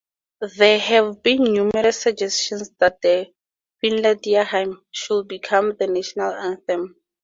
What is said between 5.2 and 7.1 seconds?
become the national anthem.